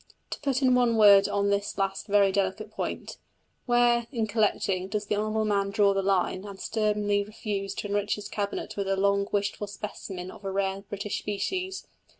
[0.31, 3.17] To put in one word on this last very delicate point:
[3.67, 8.15] Where, in collecting, does the honourable man draw the line, and sternly refuse to enrich
[8.15, 11.85] his cabinet with a long wished for specimen of a rare British species?